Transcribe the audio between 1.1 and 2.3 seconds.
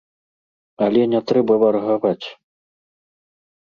не трэба варагаваць.